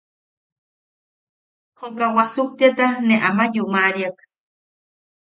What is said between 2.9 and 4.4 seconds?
ne ama yumaʼariak.